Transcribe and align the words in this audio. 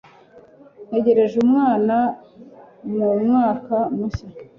Ntegereje 0.87 1.35
umwana 1.45 1.95
mumwaka 2.95 3.77
mushya! 3.97 4.27